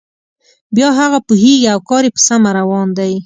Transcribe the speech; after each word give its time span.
بیا 0.75 0.89
هغه 0.99 1.19
پوهیږي 1.27 1.67
او 1.73 1.79
کار 1.89 2.01
یې 2.07 2.11
په 2.15 2.21
سمه 2.27 2.49
روان 2.59 2.87
دی. 2.97 3.13